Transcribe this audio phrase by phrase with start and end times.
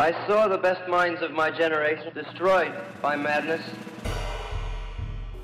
[0.00, 3.60] I saw the best minds of my generation destroyed by madness.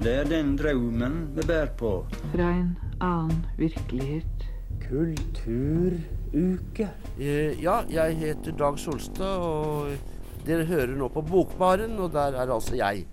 [0.00, 2.06] Det er den drømmen vi bærer på.
[2.32, 4.46] Fra en annen virkelighet.
[4.88, 6.88] Kulturuke.
[7.20, 9.88] Eh, Ja, jeg heter Dag Solstad, og
[10.46, 13.06] dere hører nå på Bokbaren, og der er altså jeg.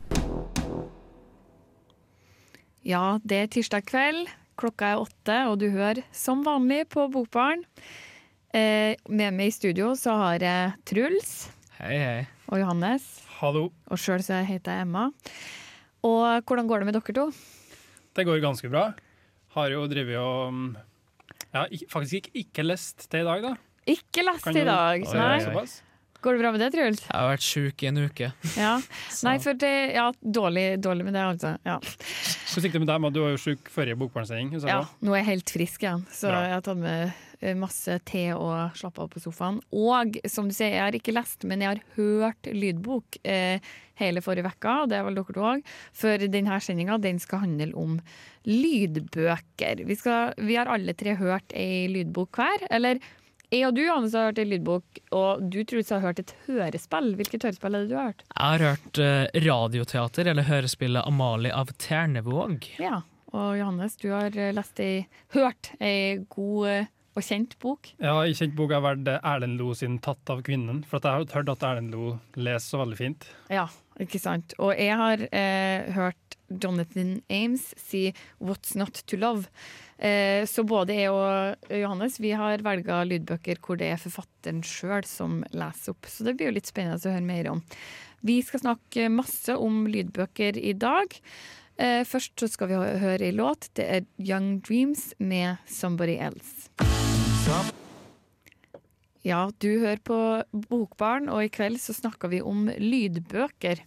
[2.86, 4.28] Ja, det er tirsdag kveld.
[4.56, 7.66] Klokka er åtte, og du hører som vanlig på Bokbaren.
[8.54, 11.32] Eh, med meg i studio så har jeg Truls
[11.80, 12.20] Hei, hei.
[12.52, 13.08] og Johannes.
[13.40, 13.64] Hallo.
[13.90, 15.08] Og sjøl så heter jeg Emma.
[16.06, 17.26] Og hvordan går det med dere to?
[18.14, 18.92] Det går ganske bra.
[19.56, 20.76] Har jo drevet og
[21.54, 23.56] Jeg har faktisk ikke, ikke lest det i dag, da.
[23.90, 25.02] Ikke lest Kan i dag.
[25.02, 25.26] Oi, Nei.
[25.26, 25.42] oi, oi.
[25.48, 25.76] Såpass.
[26.24, 27.02] Går det bra med det, Truls?
[27.04, 28.30] Jeg har vært sjuk i en uke.
[28.56, 28.78] Ja.
[29.28, 31.56] Nei, for det Ja, dårlig, dårlig med det, altså.
[31.68, 31.80] Ja.
[31.84, 33.10] Hvordan gikk det med deg?
[33.18, 34.54] Du var jo sjuk forrige bokbarnsending.
[34.70, 34.80] ja.
[35.04, 36.42] Nå er jeg helt frisk igjen, så Bra.
[36.48, 37.14] jeg har tatt med
[37.60, 39.60] masse te og slappe av på sofaen.
[39.76, 43.64] Og som du sier, jeg har ikke lest, men jeg har hørt lydbok eh,
[44.02, 45.66] hele forrige uke, og det er vel dere òg.
[45.98, 47.98] For denne sendinga den skal handle om
[48.50, 49.84] lydbøker.
[49.88, 52.66] Vi, skal, vi har alle tre hørt ei lydbok hver.
[52.74, 53.02] Eller
[53.54, 57.12] jeg og du, Johannes, har hørt ei lydbok, og du Truls har hørt et hørespill.
[57.20, 58.24] Hvilket hørespill er det du har hørt?
[58.32, 62.72] Jeg har hørt eh, radioteater, eller hørespillet Amalie av Ternevåg.
[62.82, 65.06] Ja, og Johannes, du har eh, lest ei,
[65.38, 67.92] hørt ei god eh, og kjent bok.
[68.02, 70.84] Ja, I kjent bok har jeg vært Erlend Lo sin 'Tatt av kvinnen'.
[70.86, 73.28] For jeg har hørt at Erlend Lo leser så veldig fint.
[73.54, 73.68] Ja,
[74.02, 74.56] ikke sant.
[74.60, 79.48] Og jeg har eh, hørt Jonathan Ames si 'What's Not To Love'.
[79.98, 85.06] Eh, så både jeg og Johannes vi har velga lydbøker hvor det er forfatteren sjøl
[85.06, 86.10] som leser opp.
[86.10, 87.62] Så det blir jo litt spennende å høre mer om.
[88.24, 91.14] Vi skal snakke masse om lydbøker i dag.
[91.82, 93.70] Eh, først så skal vi høre ei låt.
[93.74, 96.70] Det er Young Dreams med 'Somebody Else'.
[99.24, 103.80] Ja, du hører på Bokbarn, og i kveld så snakker vi om lydbøker.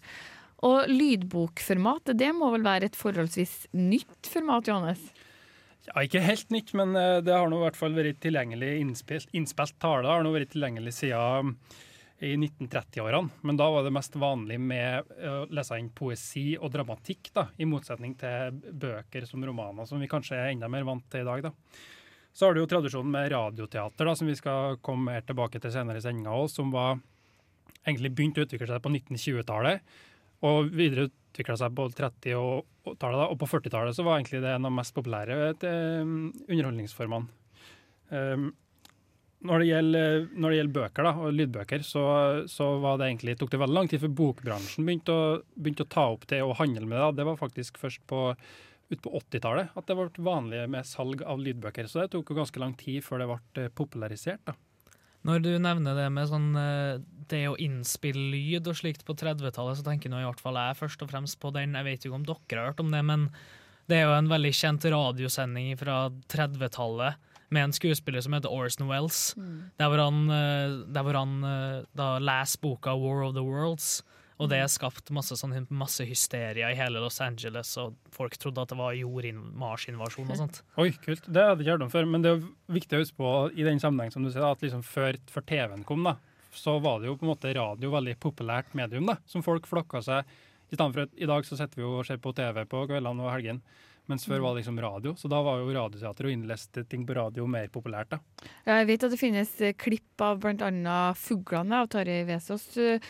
[0.65, 5.13] Og lydbokformatet, det må vel være et forholdsvis nytt format, Johannes?
[5.87, 9.29] Ja, Ikke helt nytt, men eh, det har nå i hvert fall vært tilgjengelig innspilt,
[9.37, 10.09] innspilt tale.
[10.09, 11.55] har nå vært tilgjengelig siden
[12.19, 13.43] i 1930-årene.
[13.47, 17.69] Men da var det mest vanlig med å lese inn poesi og dramatikk, da, i
[17.69, 21.45] motsetning til bøker som romaner, som vi kanskje er enda mer vant til i dag.
[21.49, 21.53] da.
[22.37, 25.73] Så har du jo tradisjonen med radioteater, da, som vi skal komme mer tilbake til
[25.73, 26.99] senere i sendinga òg, som var
[27.87, 29.97] egentlig begynte å utvikle seg på 1920-tallet,
[30.45, 34.67] og videre utvikla seg på 30- og og på 40-tallet så var egentlig det en
[34.67, 36.05] av de mest populære eh,
[36.47, 37.27] underholdningsformene.
[38.15, 38.53] Um,
[39.47, 42.05] når, det gjelder, når det gjelder bøker da, og lydbøker, så,
[42.51, 46.07] så det egentlig, tok det veldig lang tid før bokbransjen begynte å, begynte å ta
[46.15, 47.11] opp det og handle med det.
[47.21, 48.21] Det var faktisk først på,
[48.93, 51.91] ut på 80-tallet at det ble vanlig med salg av lydbøker.
[51.91, 54.43] Så det tok jo ganske lang tid før det ble eh, popularisert.
[54.49, 54.57] da.
[55.27, 59.79] Når du nevner det med sånn eh, det å innspille lyd og slikt på 30-tallet,
[59.79, 61.75] så tenker nå i hvert fall jeg først og fremst på den.
[61.75, 63.31] Jeg vet ikke om dere har hørt om det, men
[63.91, 68.91] det er jo en veldig kjent radiosending fra 30-tallet med en skuespiller som heter Orson
[68.91, 69.31] Wells.
[69.81, 74.03] Der hvor han, eh, der hvor han eh, da leser boka War of the Worlds.
[74.37, 78.73] Og det skapte masse, sånn, masse hysteria i hele Los Angeles, og folk trodde at
[78.73, 80.59] det var jord-Mars-invasjon og sånt.
[80.77, 81.25] Oi, kult.
[81.25, 82.09] Det hadde jeg ikke hørt om før.
[82.13, 82.43] Men det er
[82.77, 85.87] viktig å huske på i den sammenheng som du sier, at liksom før, før TV-en
[85.89, 86.19] kom, da,
[86.57, 90.05] så var det jo på en måte radio veldig populært medium, da, som folk flokka
[90.05, 90.37] seg
[90.69, 92.85] I stedet for at i dag så sitter vi jo og ser på TV på
[92.91, 93.61] kveldene og helgen,
[94.11, 95.15] mens før var det liksom radio.
[95.19, 98.11] Så da var jo radioteater og innleste ting på radio mer populært.
[98.15, 98.19] da.
[98.65, 101.15] Ja, Jeg vet at det finnes eh, klipp av bl.a.
[101.15, 103.01] 'Fuglene' av Tarjei Vesaas, eh,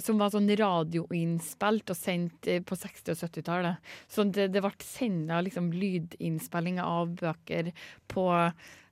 [0.00, 3.76] som var sånn radioinnspilt og sendt eh, på 60- og 70-tallet.
[4.08, 7.72] Så det, det ble sendt liksom, lydinnspillinger av bøker
[8.08, 8.26] på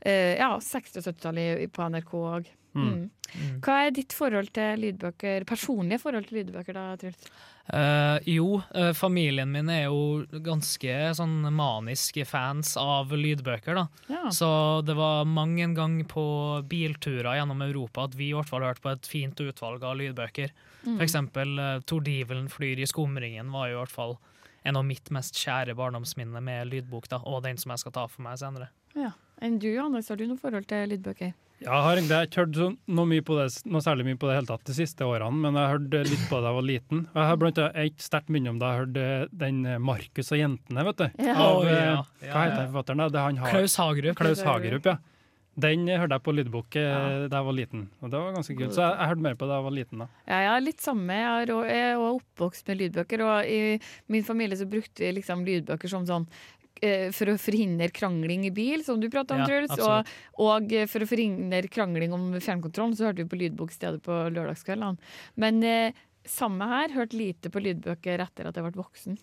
[0.00, 2.55] eh, ja, 60- og 70-tallet på NRK òg.
[2.78, 3.59] Mm.
[3.61, 7.27] Hva er ditt forhold til lydbøker, personlige forhold til lydbøker, da, Truls?
[7.69, 13.84] Eh, jo, eh, familien min er jo ganske sånn maniske fans av lydbøker, da.
[14.09, 14.22] Ja.
[14.33, 14.49] Så
[14.88, 16.25] det var mange en gang på
[16.69, 20.55] bilturer gjennom Europa at vi i hvert fall hørte på et fint utvalg av lydbøker.
[20.87, 24.17] For eksempel uh, Tordivelen flyr i skumringen var jo i hvert fall
[24.69, 28.06] en av mitt mest kjære barndomsminner med lydbok, da, og den som jeg skal ta
[28.08, 28.70] for meg senere.
[28.97, 29.12] Ja.
[29.44, 31.37] Enn du, Johannes, har du noe forhold til lydbøker?
[31.58, 34.50] Jeg har egentlig ikke hørt noe, mye på det, noe særlig mye på det hele
[34.50, 37.00] tatt de siste årene, men jeg hørte litt på det da jeg var liten.
[37.10, 39.06] Jeg har blant annet et sterkt minne om da jeg hørte
[39.43, 41.06] den eh, 'Markus og jentene', vet du.
[41.26, 41.34] Ja.
[41.34, 41.96] Av, eh, ja.
[42.22, 43.05] Ja, Hva heter den forfatteren?
[43.19, 43.55] Det han har.
[43.56, 44.19] Klaus Hagerup.
[44.22, 44.96] Klaus Hagerup, ja.
[45.58, 47.28] Den hørte jeg på lydbok eh, Ja.
[47.28, 48.75] da jeg var liten, og det var ganske kult.
[48.76, 49.99] Så jeg, jeg hørte mer på det da jeg var liten.
[50.05, 50.06] da.
[50.28, 51.16] Ja, jeg er litt samme.
[51.19, 54.99] Jeg er også- jeg er også oppvokst med lydbøker, og i min familie så brukte
[55.02, 56.26] vi liksom lydbøker som sånn
[56.81, 59.78] eh, for å forhindre krangling i bil, som du prata om, Ja, Truls.
[59.82, 60.06] Og,
[60.38, 64.00] og eh, for å forhindre krangling om fjernkontrollen, så hørte vi på lydbok i stedet
[64.02, 64.96] på lørdagskveldene.
[65.37, 65.93] Men eh,
[66.25, 69.19] samme her, hørte lite på lydbøker etter at jeg ble voksen.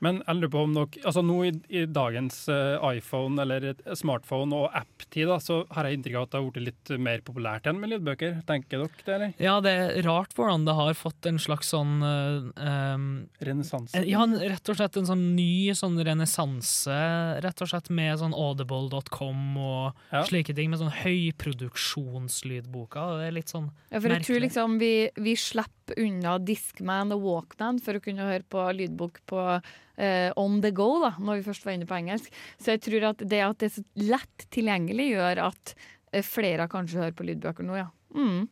[0.00, 4.56] Men jeg lurer på om dere, altså nå i, i dagens eh, iPhone eller smartphone
[4.56, 7.66] og app-tid, da, så har jeg inntrykk av at det har blitt litt mer populært
[7.68, 8.38] igjen med lydbøker.
[8.48, 9.34] Tenker dere det, eller?
[9.42, 13.06] Ja, det er rart hvordan det har fått en slags sånn um,
[13.44, 14.00] Renessanse?
[14.08, 16.96] Ja, rett og slett en sånn ny sånn renessanse,
[17.44, 20.24] rett og slett med sånn audible.com og Ja.
[20.26, 23.04] slike ting, med sånn høyproduksjonslydboka.
[23.20, 23.92] Det er litt sånn merkelig.
[23.92, 28.26] Ja, for jeg tror liksom vi, vi slipper unna Discman og Walkman for å kunne
[28.28, 31.98] høre på lydbok på uh, on the go, da, når vi først var inne på
[31.98, 32.32] engelsk.
[32.60, 35.74] Så jeg tror at det at det er så lett tilgjengelig, gjør at
[36.12, 37.88] eh, flere kanskje hører på lydbøker nå, ja.
[38.16, 38.48] Mm.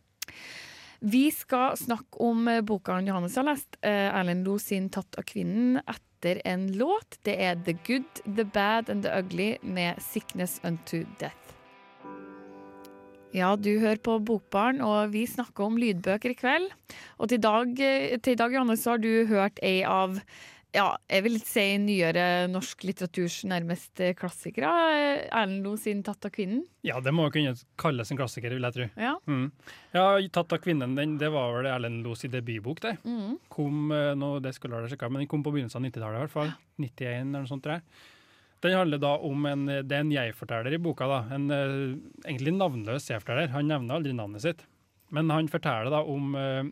[0.99, 5.82] Vi skal snakke om eh, boka Johannes har lest, Erlend Lo sin 'Tatt av kvinnen',
[5.87, 7.20] etter en låt.
[7.23, 11.57] Det er 'The Good, The Bad and The Ugly' med 'Sickness Unto Death'.
[13.36, 16.70] Ja, du hører på Bokbarn, og vi snakker om lydbøker i kveld.
[17.20, 20.16] Og til, dag, til i dag, Johannes, så har du hørt ei av
[20.76, 22.22] ja, jeg vil si nyere
[22.52, 24.69] norsk litteraturs nærmest klassikere.
[25.32, 26.66] Erlend Lo sin 'Tatt av kvinnen'.
[26.84, 28.88] Ja, det må jo kunne kalles en klassiker, vil jeg tro.
[29.00, 29.14] Ja.
[29.26, 29.48] Mm.
[29.96, 32.98] Ja, 'Tatt av kvinnen', den, det var vel Erlend Loes debutbok, det.
[33.04, 33.38] Mm.
[33.48, 36.25] Kom, eh, nå, det skulle jeg sjekke, men den kom på begynnelsen av 90-tallet i
[36.26, 36.52] hvert fall.
[36.78, 37.82] 91 eller noe sånt, tror jeg.
[38.64, 41.06] Den handler da om en, det er en jeg-forteller i boka.
[41.06, 41.96] da, En eh,
[42.26, 43.52] egentlig navnløs jeg-forteller.
[43.55, 44.64] Han nevner aldri navnet sitt.
[45.14, 46.64] Men han forteller da om, eh,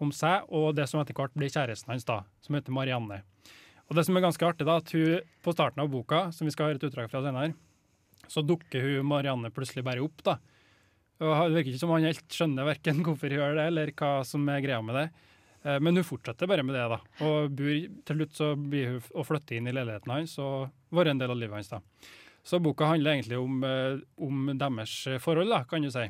[0.00, 3.22] om seg og det som etter hvert blir kjæresten hans, da, som heter Marianne.
[3.88, 6.52] Og det som er ganske artig, da, at hun på starten av boka, som vi
[6.52, 7.54] skal høre et utdrag fra senere,
[8.28, 10.22] så dukker hun Marianne plutselig bare opp.
[10.24, 10.38] da.
[11.20, 14.12] Og Det virker ikke som han helt skjønner verken hvorfor hun gjør det, eller hva
[14.28, 15.08] som er greia med det.
[15.68, 16.98] Eh, Men hun fortsetter bare med det, da.
[17.26, 17.74] Og bor,
[18.08, 21.34] til slutt så blir hun å flytte inn i leiligheten hans og være en del
[21.34, 21.72] av livet hans.
[21.74, 21.82] da.
[22.48, 26.06] Så boka handler egentlig om, eh, om deres forhold, da, kan du si.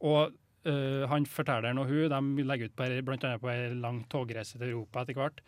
[0.00, 0.32] Og
[0.64, 4.58] eh, han fortelleren og hun de legger ut på, blant annet på ei lang togreise
[4.58, 5.40] til Europa etter hvert.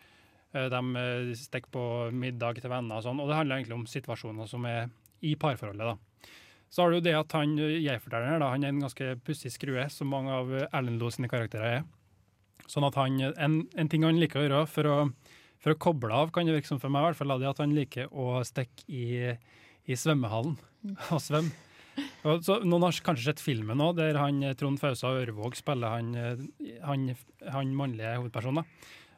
[0.51, 4.65] De stikker på middag til venner og sånn, og det handler egentlig om situasjoner som
[4.67, 4.89] er
[5.23, 5.79] i parforholdet.
[5.93, 5.95] da.
[6.69, 10.29] Så har du det at han jeg-fortelleren han er en ganske pussig skrue, som mange
[10.29, 11.83] av Erlend Loe sine karakterer er.
[12.69, 14.99] Sånn at han, en, en ting han liker å gjøre for å,
[15.61, 17.61] for å koble av, kan det virke som for meg, i hvert fall, er at
[17.63, 19.35] han liker å stikke i,
[19.85, 20.57] i svømmehallen
[21.11, 21.51] og svømme.
[22.23, 26.13] Og så, noen har kanskje sett filmen nå, der han, Trond Fausa Ørvåg spiller han,
[26.85, 27.09] han,
[27.51, 28.67] han mannlige hovedpersonen.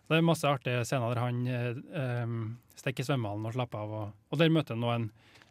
[0.10, 2.34] Det er masse artige scener der han eh,
[2.80, 3.94] stikker i svømmehallen og slapper av.
[4.00, 5.08] Og, og der møter han nå en,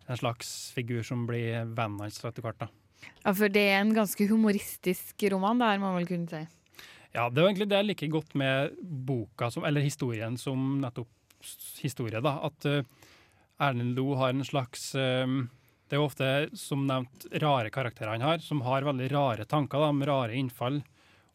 [0.08, 2.66] en slags figur som blir vennen hans etter hvert.
[3.22, 6.42] Ja, for det er en ganske humoristisk roman, det her må man vel kunne si.
[7.12, 11.10] Ja, det er egentlig det jeg liker godt med boka, som, eller historien som nettopp
[11.82, 12.38] historie, da.
[12.48, 12.80] At uh,
[13.62, 15.44] Erlend Loe har en slags um,
[15.88, 19.82] Det er jo ofte, som nevnt, rare karakterer han har, som har veldig rare tanker,
[19.82, 20.80] da, med rare innfall.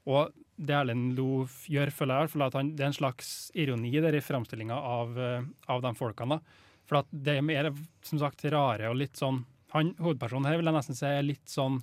[0.09, 3.93] Og det Erlend Loe gjør, føler jeg, fall, at han, det er en slags ironi
[4.01, 6.39] der i framstillinga av, uh, av de folkene.
[6.39, 6.63] da.
[6.87, 7.69] For at det er mer,
[8.07, 9.43] som sagt, rare og litt sånn
[9.73, 11.81] han, Hovedpersonen her vil jeg nesten si er litt sånn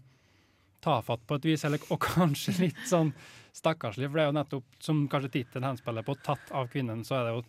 [0.85, 3.13] tafatt på et vis, eller, og kanskje litt sånn
[3.55, 7.21] stakkarslig, for det er jo nettopp, som kanskje tittelen henspiller på, tatt av kvinnen, så
[7.21, 7.45] er det jo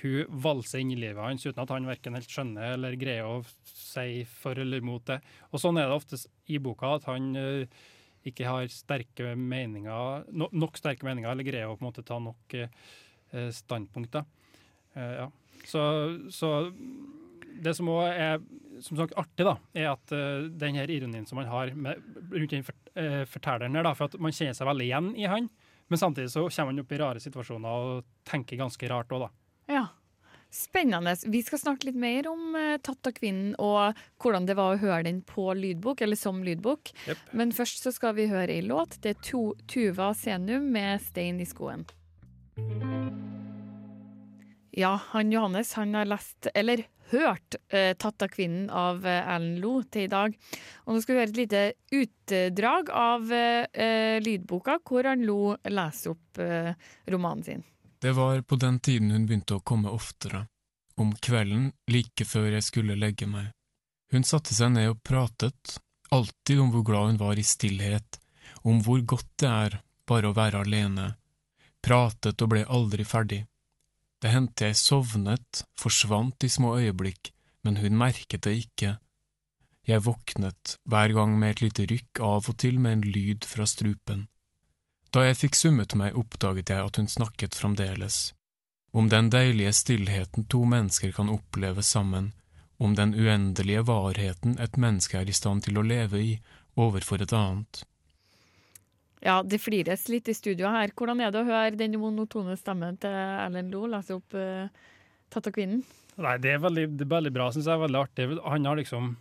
[0.00, 3.42] hun valser inn i livet hans uten at han verken helt skjønner eller greier å
[3.68, 5.18] si for eller imot det.
[5.52, 6.16] Og sånn er det ofte
[6.48, 7.82] i boka, at han eh,
[8.28, 12.16] ikke har sterke meninger, no, nok sterke meninger, eller greier å på en måte ta
[12.22, 12.56] nok.
[14.96, 15.28] Eh, ja.
[15.68, 15.82] Så,
[16.32, 16.50] så
[17.64, 18.42] det som òg er
[18.84, 22.00] som sagt artig, da, er at uh, den her ironien som man har med,
[22.32, 25.28] rundt den fort, eh, fortelleren der, da, for at man kjenner seg veldig igjen i
[25.30, 25.48] han,
[25.90, 29.32] men samtidig så kommer man opp i rare situasjoner og tenker ganske rart òg, da.
[29.70, 29.86] Ja.
[30.50, 31.12] Spennende.
[31.30, 34.80] Vi skal snakke litt mer om uh, 'Tatt av kvinnen' og hvordan det var å
[34.82, 36.90] høre den på lydbok, eller som lydbok.
[37.06, 37.22] Yep.
[37.38, 38.98] Men først så skal vi høre ei låt.
[39.04, 41.86] Det er to, Tuva Senum med 'Stein i skoen'.
[44.70, 49.58] Ja, han Johannes han har lest, eller hørt, eh, 'Tatt av kvinnen' av eh, Erlend
[49.58, 50.36] Lo til i dag.
[50.86, 55.56] Og nå skal vi høre et lite utdrag av eh, eh, lydboka hvor han Lo
[55.64, 56.72] leser opp eh,
[57.10, 57.64] romanen sin.
[58.00, 60.46] Det var på den tiden hun begynte å komme oftere,
[60.96, 63.50] om kvelden like før jeg skulle legge meg.
[64.12, 65.76] Hun satte seg ned og pratet,
[66.10, 68.18] alltid om hvor glad hun var i stillhet,
[68.62, 71.14] om hvor godt det er bare å være alene,
[71.84, 73.44] pratet og ble aldri ferdig.
[74.20, 77.32] Det hendte jeg sovnet, forsvant i små øyeblikk,
[77.64, 78.98] men hun merket det ikke.
[79.88, 83.64] Jeg våknet, hver gang med et lite rykk av og til med en lyd fra
[83.66, 84.26] strupen.
[85.10, 88.30] Da jeg fikk summet meg, oppdaget jeg at hun snakket fremdeles.
[88.92, 92.32] Om den deilige stillheten to mennesker kan oppleve sammen,
[92.78, 96.32] om den uendelige varheten et menneske er i stand til å leve i
[96.76, 97.82] overfor et annet.
[99.20, 100.92] Ja, det flires litt i studio her.
[100.96, 104.70] Hvordan er det å høre den monotone stemmen til Erlend Loe lese opp uh,
[105.30, 105.82] 'Tatt av kvinnen'?
[106.20, 107.82] Nei, det er veldig, det er veldig bra, syns jeg.
[107.82, 108.26] Veldig artig.
[108.44, 109.12] Han har liksom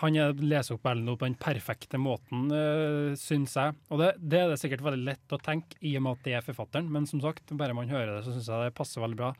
[0.00, 3.74] han leser opp Erlend Loe på den perfekte måten, uh, syns jeg.
[3.90, 6.36] Og det, det, er det sikkert veldig lett å tenke i og med at det
[6.38, 9.18] er forfatteren, men som sagt, bare man hører det, så syns jeg det passer veldig
[9.18, 9.32] bra.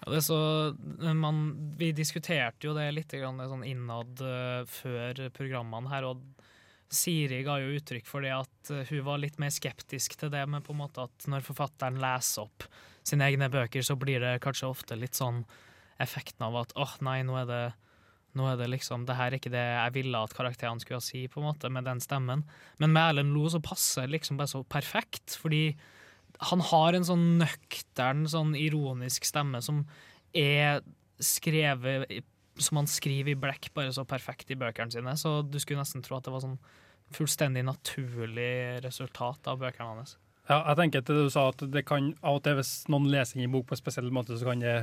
[0.00, 0.40] Ja, det er så,
[1.14, 1.44] man,
[1.78, 6.43] vi diskuterte jo det litt sånn innad uh, før programmene her, og
[6.92, 10.44] Siri ga jo uttrykk for det at uh, hun var litt mer skeptisk til det,
[10.50, 12.66] men på en måte at når forfatteren leser opp
[13.04, 15.42] sine egne bøker, så blir det kanskje ofte litt sånn
[16.02, 17.64] effekten av at åh, oh, nei, nå er det
[18.34, 21.20] nå er det liksom, det her er ikke det jeg ville at karakterene skulle si,
[21.30, 22.42] på en måte, med den stemmen.
[22.82, 25.76] Men med Erlend Lo så passer det liksom bare så perfekt, fordi
[26.50, 29.84] han har en sånn nøktern, sånn ironisk stemme som
[30.34, 30.82] er
[31.22, 32.10] skrevet
[32.56, 35.16] som han skriver i blekk bare så perfekt i bøkene sine.
[35.18, 36.58] Så du skulle nesten tro at det var sånn
[37.14, 40.16] fullstendig naturlig resultat av bøkene hans.
[40.48, 43.38] Ja, jeg tenker at du sa at det kan av og til hvis noen leser
[43.38, 44.76] inn i bok på en spesiell måte, så kan det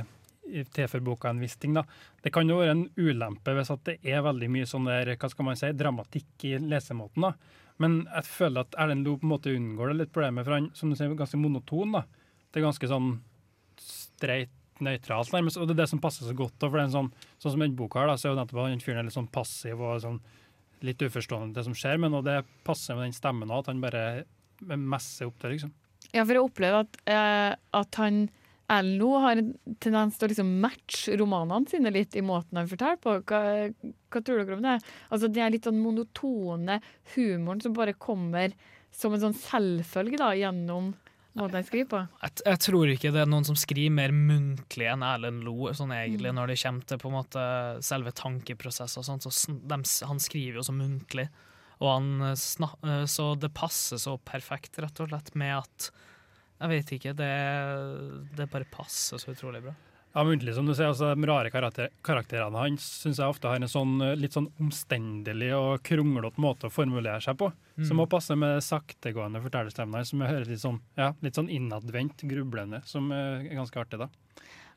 [0.74, 1.74] tilføre boka en viss ting.
[1.74, 1.84] da.
[2.22, 5.30] Det kan jo være en ulempe hvis at det er veldig mye sånn der, hva
[5.30, 7.28] skal man si, dramatikk i lesemåten.
[7.28, 7.60] da.
[7.82, 10.70] Men jeg føler at Erlend Loe på en måte unngår det litt problemet, for han
[10.74, 11.94] som du sier, er ganske monoton.
[11.94, 12.02] da.
[12.50, 13.12] Det er ganske sånn
[13.78, 14.52] streit
[14.84, 15.60] nøytralt, nærmest.
[15.60, 16.58] Og det er det som passer så godt.
[16.60, 17.10] For det er en sånn,
[17.42, 19.80] sånn som den boka her, da, så er jo nettopp han fyren litt sånn passiv
[19.80, 20.20] og sånn,
[20.82, 23.82] litt uforstående til det som skjer, men det passer med den stemmen òg, at han
[23.82, 24.04] bare
[24.74, 25.74] messer opp det, liksom.
[26.12, 28.24] Ja, for jeg opplever at, eh, at han
[28.72, 29.48] Erlend har en
[29.82, 33.16] tendens til å liksom matche romanene sine litt i måten han forteller på.
[33.28, 33.40] Hva,
[34.08, 34.76] hva tror dere om det?
[35.12, 36.78] Altså, er litt sånn monotone
[37.16, 38.54] humoren som bare kommer
[38.94, 40.92] som en sånn selvfølge da, gjennom
[41.38, 42.00] måten han skriver på.
[42.22, 45.94] Jeg, jeg, tror ikke det er noen som skriver mer muntlig enn Erlend Lo, sånn
[45.96, 46.38] egentlig, mm.
[46.38, 47.44] når det kommer til på en måte
[47.86, 49.26] selve tankeprosesser og sånt.
[49.26, 51.28] Så de, han skriver jo så muntlig,
[51.80, 55.92] og han, eh, så det passer så perfekt, rett og slett, med at
[56.62, 57.32] Jeg vet ikke, det,
[58.38, 59.72] det bare passer så utrolig bra.
[60.12, 60.90] Ja, muntlig, som du sier.
[60.90, 65.48] altså De rare karakter karakterene hans syns jeg ofte har en sånn litt sånn omstendelig
[65.56, 67.48] og kronglete måte å formulere seg på.
[67.78, 67.86] Mm.
[67.88, 71.48] Som må passe med saktegående fortellerstemmen hans, som jeg hører litt sånn, ja, litt sånn
[71.52, 74.02] innadvendt, grublende, som er ganske artig.
[74.04, 74.10] da.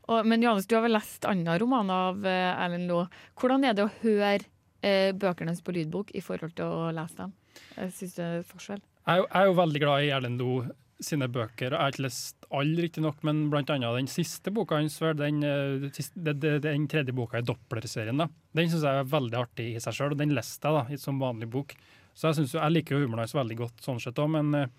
[0.05, 3.09] Og, men Johannes, du har vel lest andre romaner av uh, Erlend Loe.
[3.39, 7.23] Hvordan er det å høre uh, bøkene hans på lydbok i forhold til å lese
[7.23, 7.35] dem?
[7.75, 8.83] Jeg syns det er forskjell.
[9.05, 10.69] Jeg, jeg er jo veldig glad i Erlend Loe
[11.03, 11.73] sine bøker.
[11.73, 16.39] Jeg har ikke lest alle, riktignok, men annet den siste boka hans, den, eh, den,
[16.63, 18.17] den, tredje boka i Doppler-serien.
[18.17, 18.29] da.
[18.55, 21.19] Den syns jeg er veldig artig i seg sjøl, og den leste jeg da, som
[21.19, 21.75] vanlig bok.
[22.15, 24.71] Så jeg, synes, jeg liker humoren hans veldig godt sånn sett òg, men, eh,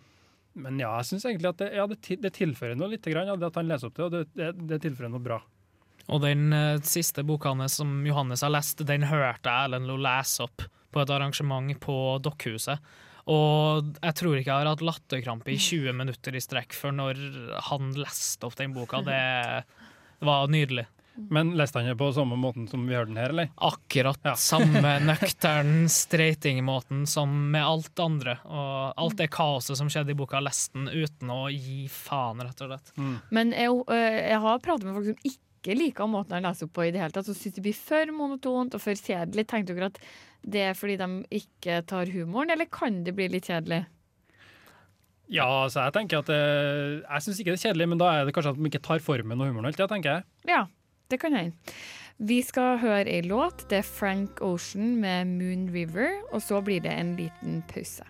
[0.56, 3.50] men, ja, jeg syns egentlig at det, ja, det, det, tilfører noe lite grann, det
[3.50, 5.42] at han leser opp det, og det, det, tilfører noe bra.
[6.06, 9.98] Og den uh, siste boka hans som Johannes har lest, den hørte jeg Erlend Lo
[10.00, 12.80] lese opp på et arrangement på Dokkhuset.
[13.26, 17.22] Og jeg tror ikke jeg har hatt latterkrampe i 20 minutter i strekk før når
[17.70, 19.02] han leste opp den boka.
[19.06, 19.22] Det,
[20.20, 20.86] det var nydelig.
[21.16, 23.48] Men leste han det på samme måten som vi hørte den her, eller?
[23.56, 24.34] Akkurat ja.
[24.36, 28.36] samme nøktern streitingmåten som med alt andre.
[28.44, 32.62] Og alt det kaoset som skjedde i boka, leste den uten å gi faen, rett
[32.62, 32.94] og slett.
[33.00, 33.16] Mm.
[33.38, 36.76] Men jeg, øh, jeg har pratet med folk som ikke liker måten han leser opp
[36.76, 39.48] på i det hele tatt, så syns det blir for monotont og for kjedelig.
[39.50, 40.02] Tenkte dere at
[40.46, 43.84] det er fordi de ikke tar humoren, eller kan det bli litt kjedelig?
[45.26, 48.10] Ja, altså jeg tenker at det, eh, Jeg syns ikke det er kjedelig, men da
[48.12, 50.26] er det kanskje at de ikke tar formen og humoren alltid, tenker jeg.
[50.46, 50.66] Ja,
[51.10, 51.74] det kan hende.
[52.18, 53.66] Vi skal høre ei låt.
[53.68, 58.06] Det er Frank Ocean med 'Moon River', og så blir det en liten pause.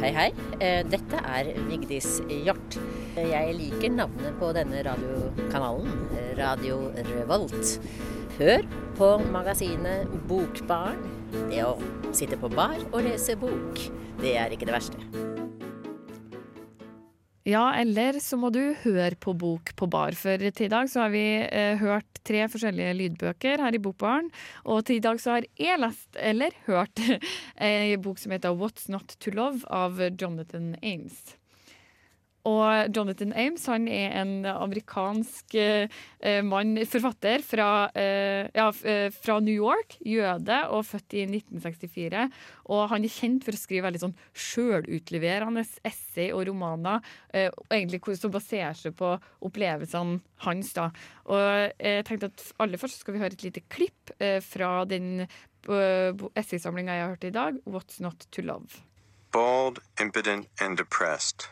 [0.00, 0.30] Hei, hei.
[0.60, 2.78] Eh, dette er Vigdis Hjort.
[3.16, 5.90] Jeg liker navnet på denne radiokanalen,
[6.38, 7.80] Radio Revolt.
[8.34, 8.64] Hør
[8.98, 10.98] på magasinet Bokbarn.
[11.52, 11.76] Det å
[12.10, 13.78] sitte på bar og lese bok,
[14.18, 14.98] det er ikke det verste.
[17.46, 20.18] Ja, eller så må du høre på bok på bar.
[20.18, 24.32] For til i dag så har vi eh, hørt tre forskjellige lydbøker her i Bokbaren.
[24.66, 27.06] Og til i dag så har jeg lest, eller hørt,
[27.62, 31.36] ei bok som heter What's Not To Love av Jonathan Ames.
[32.44, 39.38] Og Jonathan Ames han er en amerikansk eh, mann, forfatter fra, eh, ja, eh, fra,
[39.40, 39.96] New York.
[40.04, 42.26] Jøde og født i 1964.
[42.68, 47.00] Og han er kjent for å skrive veldig sånn sjølutleverende essay og romaner.
[47.32, 50.72] Eh, egentlig Som baserer seg på opplevelsene hans.
[50.74, 50.90] da.
[51.24, 55.26] Og jeg tenkte at aller først skal vi høre et lite klipp eh, fra den
[55.64, 58.82] essaysamlinga jeg har hørt i dag, 'What's Not To Love'.
[59.32, 61.48] Bald, impotent and depressed.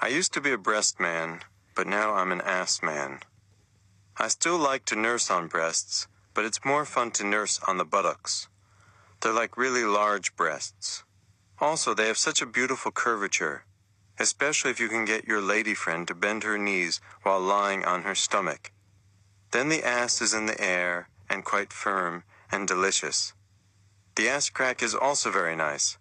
[0.00, 1.40] I used to be a breast man,
[1.74, 3.18] but now I'm an ass man.
[4.16, 7.84] I still like to nurse on breasts, but it's more fun to nurse on the
[7.84, 8.46] buttocks.
[9.20, 11.02] They're like really large breasts.
[11.60, 13.64] Also, they have such a beautiful curvature,
[14.20, 18.02] especially if you can get your lady friend to bend her knees while lying on
[18.02, 18.70] her stomach.
[19.50, 23.32] Then the ass is in the air and quite firm and delicious.
[24.14, 25.98] The ass crack is also very nice,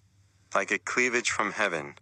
[0.53, 1.95] like a cleavage from heaven.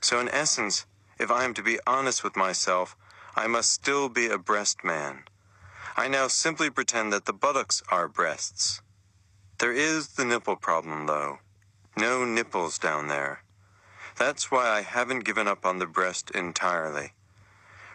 [0.00, 0.86] So, in essence,
[1.20, 2.96] if I am to be honest with myself,
[3.36, 5.24] I must still be a breast man.
[5.94, 8.80] I now simply pretend that the buttocks are breasts.
[9.58, 11.40] There is the nipple problem, though.
[11.94, 13.42] No nipples down there.
[14.16, 17.12] That's why I haven't given up on the breast entirely.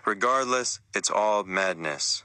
[0.06, 2.24] Regardless, it's all madness.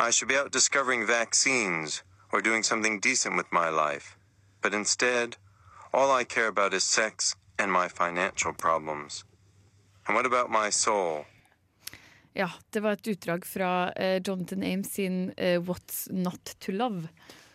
[0.00, 4.16] I should be out discovering vaccines or doing something decent with my life.
[4.60, 5.36] But instead,
[5.92, 9.24] all I care about is sex and my financial problems.
[10.06, 11.24] And what about my soul?
[12.34, 17.08] Ja, det var et utdrag fra uh, Jonathan Ames sin uh, What's Not To Love.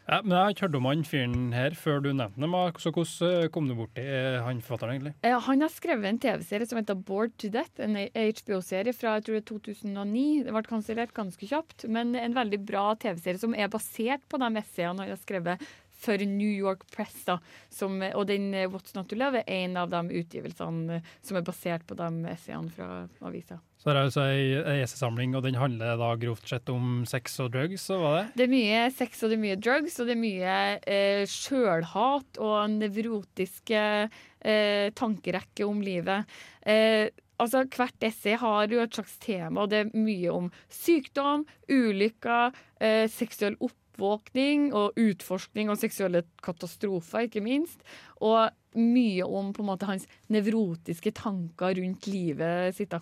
[0.10, 2.78] Ja, men Jeg har ikke hørt om han fyren her før du nevnte ham.
[2.82, 4.02] Så hvordan eh, kom du borti
[4.42, 5.12] han forfatteren, egentlig?
[5.22, 9.28] Ja, han har skrevet en TV-serie som heter Bored to Death, en HBO-serie fra jeg
[9.28, 10.24] tror det er 2009.
[10.48, 14.50] Det ble kansellert ganske kjapt, men en veldig bra TV-serie som er basert på de
[14.64, 17.24] essayene han har skrevet for New York Press.
[17.28, 17.40] da,
[17.70, 21.40] som, Og den eh, What's Not To Love er en av de utgivelsene eh, som
[21.40, 23.60] er basert på de essayene fra avisa.
[23.80, 27.54] Så det er altså ei essaysamling, og den handler da grovt sett om sex og
[27.54, 27.86] drugs?
[27.96, 28.26] og hva det?
[28.36, 32.42] Det er mye sex og det er mye drugs, og det er mye eh, sjølhat
[32.44, 36.28] og nevrotiske eh, tankerekke om livet.
[36.68, 37.08] Eh,
[37.40, 42.60] altså Hvert essay har jo et slags tema, og det er mye om sykdom, ulykker,
[42.84, 43.56] eh, seksuell
[44.00, 47.84] oppvåkning og utforskning og seksuelle katastrofer, ikke minst.
[48.24, 52.92] Og mye om på en måte hans nevrotiske tanker rundt livet sitt.
[52.92, 53.02] da.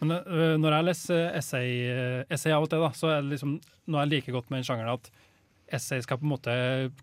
[0.00, 3.36] Men øh, når jeg leser essay, øh, essay av og til, da, så er det
[3.36, 5.10] liksom noe jeg liker godt med den sjangeren, at
[5.76, 6.54] essay skal på en måte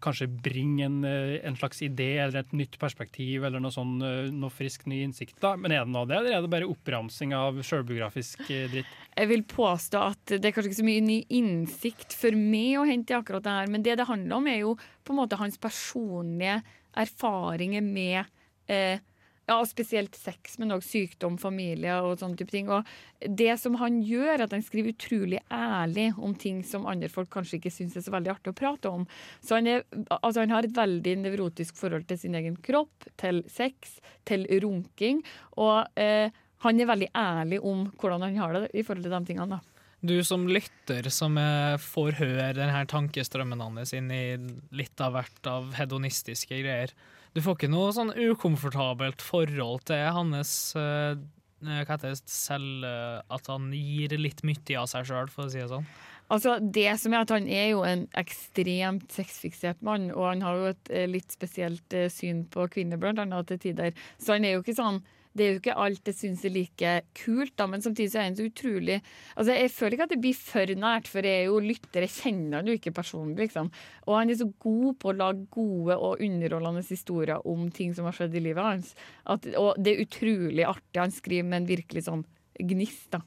[0.04, 3.98] kanskje bringe en, øh, en, slags idé eller et nytt perspektiv eller noe sånn
[4.36, 5.38] noe frisk, ny innsikt.
[5.42, 5.56] da.
[5.60, 8.98] Men er det noe av det, eller er det bare oppramsing av sjølbiografisk dritt?
[9.20, 12.88] Jeg vil påstå at det er kanskje ikke så mye ny innsikt for meg å
[12.88, 15.40] hente i akkurat det her, men det det handler om, er jo på en måte
[15.40, 16.60] hans personlige
[17.00, 18.24] erfaringer med
[18.70, 19.02] eh,
[19.50, 22.70] ja, spesielt sex, men òg sykdom, familie og sånne type ting.
[22.72, 22.86] Og
[23.26, 27.58] det som han gjør, at han skriver utrolig ærlig om ting som andre folk kanskje
[27.60, 29.08] ikke syns er så veldig artig å prate om.
[29.42, 29.88] Så han, er,
[30.22, 33.98] altså han har et veldig nevrotisk forhold til sin egen kropp, til sex,
[34.30, 35.24] til runking.
[35.58, 36.30] Og eh,
[36.64, 39.58] han er veldig ærlig om hvordan han har det i forhold til de tingene.
[39.58, 39.80] da.
[40.00, 41.36] Du som lytter, som
[41.84, 44.38] får høre denne tankestrømmen hans inn i
[44.72, 46.94] litt av hvert av hedonistiske greier.
[47.36, 51.14] Du får ikke noe sånn ukomfortabelt forhold til hans uh,
[51.60, 55.52] hva heter det, selv uh, At han gir litt mye av seg sjøl, for å
[55.52, 55.86] si det sånn?
[56.30, 60.60] Altså, det som er at Han er jo en ekstremt sexfiksert mann, og han har
[60.60, 63.98] jo et litt spesielt syn på kvinner, blant annet til tider.
[64.22, 65.02] Så han er jo ikke sånn
[65.38, 68.28] det er jo ikke alt jeg syns er like kult, da, men samtidig så er
[68.28, 68.98] han så utrolig
[69.36, 72.16] Altså, Jeg føler ikke at det blir for nært, for jeg er jo lytter, jeg
[72.16, 73.70] kjenner han jo ikke personlig, liksom.
[74.08, 78.10] Og han er så god på å lage gode og underholdende historier om ting som
[78.10, 78.94] har skjedd i livet hans.
[79.30, 80.98] At, og det er utrolig artig.
[81.00, 82.26] Han skriver med en virkelig sånn
[82.60, 83.22] gnist, da.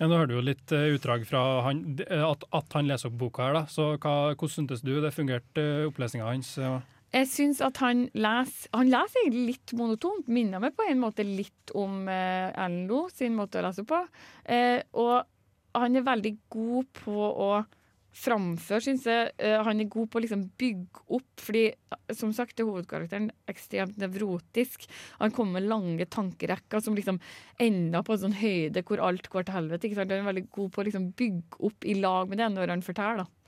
[0.00, 3.18] Ja, nå hører du jo litt uh, utdrag fra han, at, at, han leser opp
[3.20, 3.58] boka her.
[3.58, 6.54] da, så hva, Hvordan syntes du det fungerte, opplesninga hans?
[6.60, 6.78] Ja.
[7.10, 10.30] Jeg syns at han leser Han leser egentlig litt monotont.
[10.30, 13.98] Minner meg på en måte litt om eh, Lo sin måte å lese på.
[14.46, 15.26] Eh, og
[15.74, 17.50] han er veldig god på å
[18.20, 19.30] framføre, syns jeg.
[19.38, 21.64] Eh, han er god på å liksom bygge opp, fordi
[22.16, 24.86] som sagt er hovedkarakteren ekstremt nevrotisk.
[25.22, 27.20] Han kommer med lange tankerekker som liksom
[27.62, 29.92] ender på en sånn høyde hvor alt går til helvete.
[29.98, 32.86] Han er veldig god på å liksom bygge opp i lag med det når han
[32.86, 33.24] forteller.
[33.24, 33.39] da.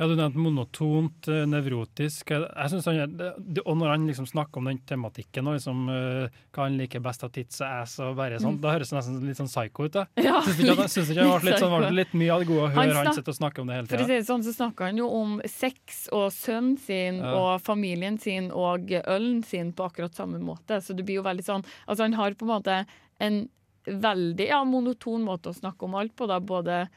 [0.00, 2.30] Ja, Du nevnte monotont, eh, nevrotisk.
[2.30, 3.18] Jeg synes han,
[3.66, 7.22] Og når han liksom snakker om den tematikken og liksom, uh, hva han liker best
[7.26, 8.62] av tits og ass, og bare sånn, mm.
[8.62, 9.92] da høres det nesten litt sånn psycho ut.
[9.92, 10.06] da.
[10.24, 12.96] Ja, Syns ikke, synes ikke litt, sånn, var litt mye av det gode å høre
[12.96, 14.08] han, han sitte og snakke om det hele tida?
[14.08, 17.34] Si sånn, så snakker han jo om sex og sønnen sin ja.
[17.36, 20.80] og familien sin og ølen sin på akkurat samme måte.
[20.80, 22.80] Så det blir jo veldig sånn Altså, han har på en måte
[23.20, 23.42] en
[23.84, 26.40] veldig ja, monoton måte å snakke om alt på, da.
[26.40, 26.96] Både eh,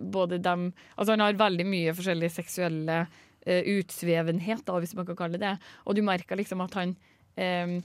[0.00, 5.18] både dem Altså, han har veldig mye forskjellige seksuelle eh, utsvevenhet, da, hvis man kan
[5.18, 5.72] kalle det det.
[5.84, 6.94] Og du merker liksom at han
[7.36, 7.80] um,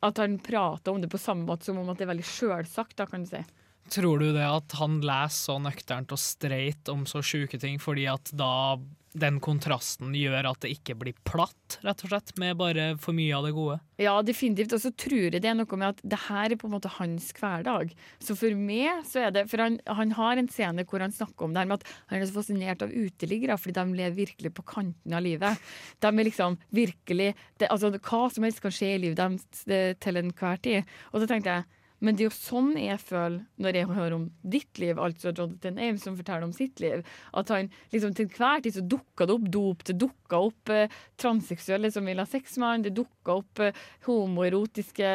[0.00, 3.00] at han prater om det på samme måte som om at det er veldig sjølsagt,
[3.10, 3.40] kan du si.
[3.88, 8.08] Tror du det at han leser så nøkternt og streit om så sjuke ting fordi
[8.10, 8.78] at da
[9.18, 13.34] den kontrasten gjør at det ikke blir platt, rett og slett, med bare for mye
[13.34, 13.78] av det gode?
[14.00, 14.74] Ja, definitivt.
[14.76, 16.92] Og så tror jeg det er noe med at det her er på en måte
[16.98, 17.94] hans hverdag.
[18.22, 21.48] Så for meg så er det For han, han har en scene hvor han snakker
[21.48, 24.54] om det her med at han er så fascinert av uteliggere, fordi de lever virkelig
[24.54, 25.66] på kanten av livet.
[26.04, 30.20] De er liksom virkelig det, Altså, hva som helst kan skje i livet deres til
[30.20, 30.96] enhver tid.
[31.12, 34.26] Og så tenkte jeg men det er jo sånn jeg føler når jeg hører om
[34.46, 37.02] ditt liv, altså Jonathan Ames som forteller om sitt liv.
[37.34, 40.94] At han liksom til hver tid så dukka det opp dop, det dukka opp eh,
[41.18, 45.10] transseksuelle som vil ha sex med han, det dukka opp eh, homoerotiske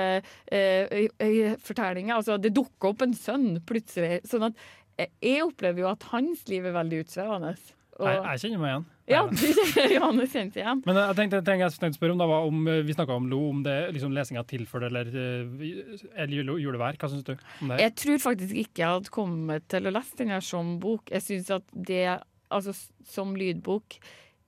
[0.52, 2.18] eh, fortellinger.
[2.18, 4.20] Altså det dukka opp en sønn plutselig.
[4.28, 4.68] Sånn at
[4.98, 7.56] eh, jeg opplever jo at hans liv er veldig utsvevende.
[8.00, 8.86] Og, Jeg, jeg kjenner meg igjen.
[9.14, 10.80] ja, du kjenner Johannes kjent igjen.
[10.88, 13.42] Men jeg tenkte, jeg tenkte jeg spørre om, var om eh, vi snakka om Lo,
[13.52, 16.98] om det liksom lesinga tilførte eller, eh, eller jule- vær?
[16.98, 17.78] Hva syns du om det?
[17.84, 21.12] Jeg tror faktisk ikke jeg hadde kommet til å lese den her som bok.
[21.14, 22.02] Jeg syns at det,
[22.50, 22.74] altså
[23.06, 24.00] som lydbok,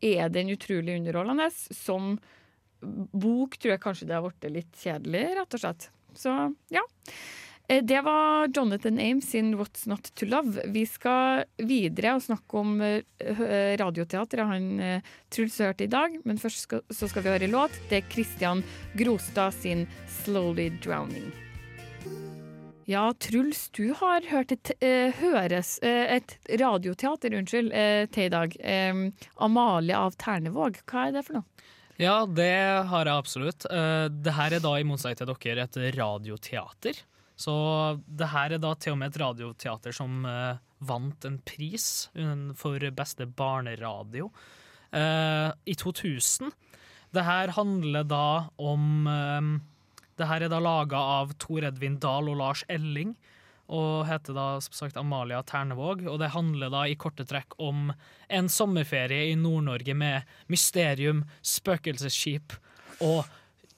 [0.06, 1.52] er den utrolig underholdende.
[1.78, 2.16] Som
[3.14, 5.88] bok tror jeg kanskje det har blitt litt kjedelig, rett og slett.
[6.16, 6.34] Så
[6.74, 6.82] ja.
[7.68, 10.62] Eh, Det var Jonathan Ames sin 'What's Not To Love'.
[10.72, 13.02] Vi skal videre og snakke om eh,
[13.80, 16.20] radioteatret han eh, Truls hørte i dag.
[16.26, 17.72] Men først skal, så skal vi høre låt.
[17.90, 18.64] Det er Christian
[18.96, 21.34] Grostad sin 'Slowly Drowning'.
[22.88, 28.30] Ja, Truls, du har hørt et, eh, høres, eh, et radioteater unnskyld, eh, til i
[28.30, 28.56] dag.
[28.60, 28.94] Eh,
[29.42, 30.84] 'Amalie av Ternevåg'.
[30.86, 31.44] Hva er det for noe?
[31.98, 33.66] Ja, det har jeg absolutt.
[33.72, 37.02] Eh, det her er da, i motsetning til dere, et radioteater.
[37.36, 37.54] Så
[38.08, 42.08] det her er da til og med et radioteater som eh, vant en pris
[42.60, 44.30] for beste barneradio
[44.96, 46.52] eh, i 2000.
[47.16, 49.54] Det her handler da om eh,
[50.16, 53.18] Det her er da laga av Tor Edvin Dahl og Lars Elling.
[53.68, 56.06] Og heter da som sagt Amalia Ternevåg.
[56.08, 57.90] Og det handler da i korte trekk om
[58.30, 62.56] en sommerferie i Nord-Norge med mysterium, spøkelsesskip
[63.04, 63.26] og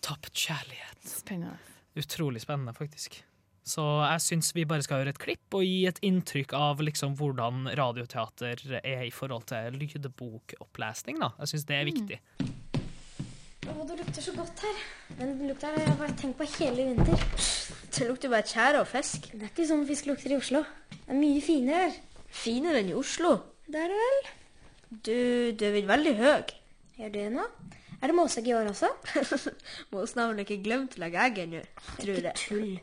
[0.05, 1.01] tapt kjærlighet.
[1.07, 1.57] Spennende.
[1.97, 3.23] Utrolig spennende, faktisk.
[3.67, 7.17] Så jeg syns vi bare skal høre et klipp og gi et inntrykk av liksom
[7.19, 11.19] hvordan radioteater er i forhold til lydbokopplesning.
[11.19, 11.33] da.
[11.43, 12.19] Jeg syns det er viktig.
[13.67, 14.79] Å, det lukter så godt her.
[15.19, 17.27] Den lukta har jeg bare tenkt på hele vinter.
[17.97, 19.31] Det lukter bare tjære og fisk.
[19.33, 20.63] Det er ikke sånn fisk lukter i Oslo.
[20.93, 22.01] Det er mye finere her.
[22.37, 23.35] Finere enn i Oslo?
[23.67, 24.19] Det er det vel.
[24.87, 25.17] Du,
[25.59, 26.53] du er blitt veldig høy.
[27.01, 27.47] Gjør det nå?
[27.97, 28.93] Er det måsegg i år også?
[29.93, 31.63] Måsen har vel ikke glemt å legge egg ennå,
[31.97, 32.37] tror jeg.
[32.39, 32.77] Tull.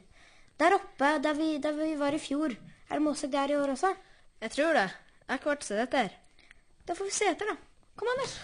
[0.60, 2.52] Der oppe, der vi, der vi var i fjor,
[2.90, 3.94] er det måsegg der i år også?
[4.40, 4.84] Jeg tror det.
[4.84, 6.12] Jeg har ikke vært sett etter.
[6.86, 7.56] Da får vi se etter, da.
[7.98, 8.34] Kom, Anders.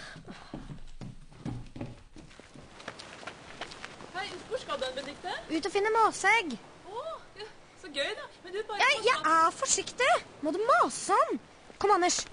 [4.15, 5.37] Hei, hvor skal du, Benedicte?
[5.51, 6.57] Ut og finne måsegg.
[6.91, 7.05] Å,
[7.39, 7.47] ja,
[7.79, 8.27] så gøy, da.
[8.43, 10.11] Men du, bare Jeg, jeg er forsiktig!
[10.43, 11.39] Må du mase om?
[11.79, 12.25] Kom, Anders.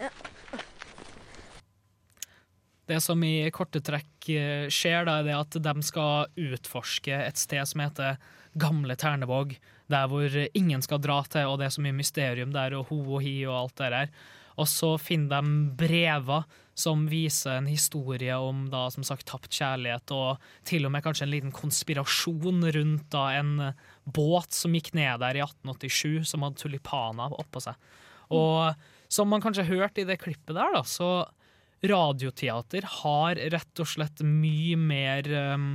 [2.88, 7.40] Det som i korte trekk eh, skjer, da, er det at de skal utforske et
[7.40, 8.16] sted som heter
[8.58, 9.58] Gamle Ternevåg.
[9.92, 13.02] Der hvor ingen skal dra til, og det er så mye mysterium der, og ho
[13.18, 14.10] og hi og alt det der.
[14.58, 16.48] Og så finner de brever
[16.78, 21.26] som viser en historie om da, som sagt, tapt kjærlighet, og til og med kanskje
[21.26, 23.54] en liten konspirasjon rundt da en
[24.06, 27.74] båt som gikk ned der i 1887, som hadde tulipaner oppå seg.
[28.34, 28.78] Og
[29.10, 31.26] som man kanskje hørte i det klippet der, da, så
[31.84, 35.70] radioteater har rett og slett mye mer um,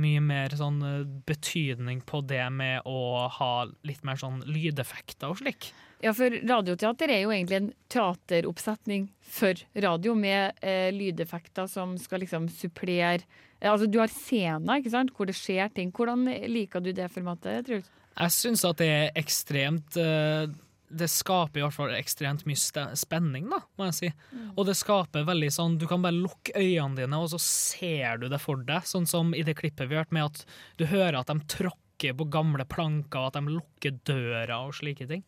[0.00, 3.52] mye mer sånn eh, betydning på det med å ha
[3.86, 5.70] litt mer sånn lydeffekter og slik.
[6.00, 12.24] Ja, for radioteater er jo egentlig en teateroppsetning for radio, med eh, lydeffekter som skal
[12.24, 13.26] liksom supplere
[13.60, 15.90] Altså, du har scener, ikke sant, hvor det skjer ting.
[15.92, 17.90] Hvordan liker du det formatet, Truls?
[18.16, 20.46] Jeg syns at det er ekstremt eh,
[20.90, 22.58] Det skaper i hvert fall ekstremt mye
[22.98, 24.08] spenning, da, må jeg si.
[24.56, 28.28] Og det skaper veldig sånn Du kan bare lukke øynene dine, og så ser du
[28.28, 28.82] det for deg.
[28.90, 30.44] Sånn som i det klippet vi hørte, med at
[30.80, 35.06] du hører at de tråkker på gamle planker, og at de lukker døra og slike
[35.06, 35.22] ting.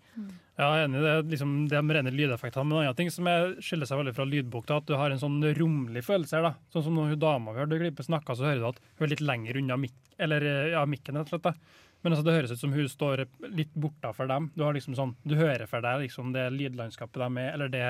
[0.58, 1.14] Ja, jeg er enig i det.
[1.32, 2.64] Liksom, de rene lydeffektene.
[2.64, 5.12] Men en annen ting som er, skiller seg veldig fra lydbok, da, at du har
[5.12, 6.48] en sånn romlig følelse her.
[6.48, 6.54] da.
[6.72, 9.06] Sånn som når hun dama vi hørte i klippet snakka, så hører du at hun
[9.06, 11.16] er litt lenger unna mik eller, eh, ja, mikken.
[11.16, 11.42] rett og slett.
[11.42, 11.54] da.
[12.02, 14.50] Men altså, det høres ut som hun står litt bortafor dem.
[14.56, 17.84] Du har liksom sånn, du hører for deg liksom det lydlandskapet de er eller det,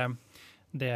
[0.72, 0.90] det,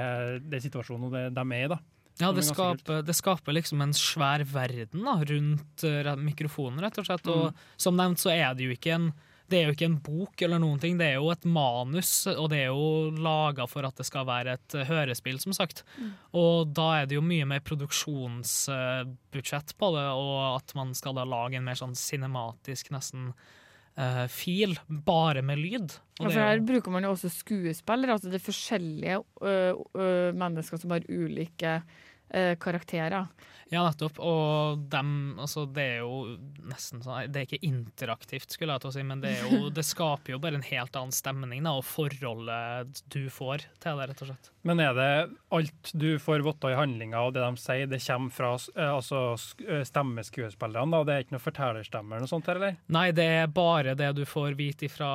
[0.51, 1.71] det situasjonen de er i.
[1.73, 1.79] da.
[2.21, 7.09] Ja, det skaper, det skaper liksom en svær verden da, rundt eh, mikrofonen, rett og
[7.09, 7.27] slett.
[7.29, 7.65] Og Mm.
[7.77, 9.11] som nevnt så er det jo ikke en
[9.51, 12.51] det er jo ikke en bok eller noen ting, det er jo et manus, og
[12.51, 15.77] det er jo laga for at det skal være et eh, hørespill, som sagt.
[16.01, 16.11] Mm.
[16.41, 21.25] Og da er det jo mye mer produksjonsbudsjett på det, og at man skal da
[21.29, 23.23] lage en mer sånn cinematisk, nesten
[23.99, 25.89] uh, fil, bare med lyd.
[26.19, 28.13] Ja, for er her bruker man jo også skuespillere.
[28.17, 31.73] Altså det er forskjellige uh, uh, mennesker som har ulike
[32.61, 33.27] karakterer.
[33.71, 34.19] ja, nettopp.
[34.23, 36.37] Og dem, altså, det er jo
[36.67, 39.71] nesten sånn Det er ikke interaktivt, skulle jeg til å si, men det, er jo,
[39.75, 44.07] det skaper jo bare en helt annen stemning, da, og forholdet du får til det,
[44.11, 44.51] rett og slett.
[44.67, 45.09] Men er det
[45.55, 49.21] alt du får vite i handlinga og det de sier, det kommer fra eh, altså,
[49.67, 50.91] eh, stemmeskuespillerne?
[50.97, 51.03] da?
[51.07, 52.79] Det er ikke noe fortellerstemmer eller noe sånt her, eller?
[52.95, 55.13] Nei, det er bare det du får vite fra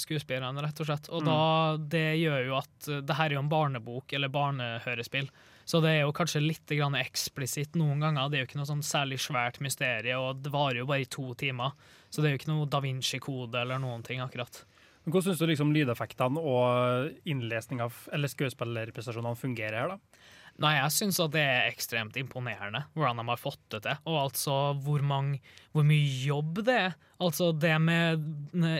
[0.00, 1.08] skuespillerne, rett og slett.
[1.12, 1.28] Og Mm.
[1.32, 5.28] da, det gjør jo at eh, det her er jo en barnebok, eller barnehørespill.
[5.66, 8.30] Så det er jo kanskje litt grann eksplisitt noen ganger.
[8.30, 11.10] Det er jo ikke noe sånn særlig svært mysterie, og det varer jo bare i
[11.10, 11.74] to timer.
[12.06, 14.62] Så det er jo ikke noe Da Vinci-kode eller noen ting, akkurat.
[15.02, 20.22] Men Hvordan syns du liksom lydeffektene og innlesning av, eller skuespillerprestasjonene fungerer her, da?
[20.62, 23.98] Nei, jeg syns at det er ekstremt imponerende hvordan de har fått det til.
[24.08, 24.54] Og altså
[24.86, 25.42] hvor, mange,
[25.76, 26.94] hvor mye jobb det er.
[27.20, 28.24] Altså det med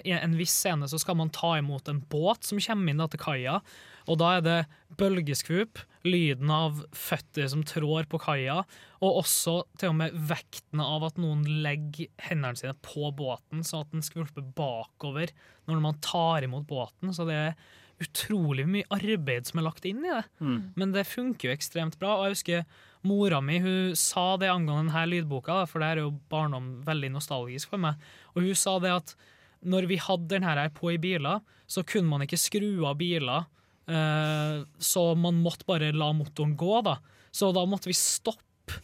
[0.09, 3.11] I en viss scene så skal man ta imot en båt som kommer inn da
[3.13, 3.59] til kaia.
[4.09, 4.59] Og da er det
[4.97, 8.61] bølgeskvup, lyden av føtter som trår på kaia,
[9.01, 13.85] og også til og med vekten av at noen legger hendene sine på båten, sånn
[13.85, 15.35] at den skvulper bakover
[15.67, 17.13] når man tar imot båten.
[17.15, 17.59] Så det er
[18.03, 20.25] utrolig mye arbeid som er lagt inn i det.
[20.41, 20.59] Mm.
[20.77, 22.19] Men det funker jo ekstremt bra.
[22.19, 26.15] Og jeg husker mora mi hun sa det angående denne lydboka, for det er jo
[26.33, 28.01] barndom veldig nostalgisk for meg.
[28.35, 29.17] Og hun sa det at
[29.67, 33.49] når vi hadde denne her på i biler, så kunne man ikke skru av biler.
[33.89, 36.99] Eh, så man måtte bare la motoren gå, da.
[37.35, 38.79] Så da måtte vi stoppe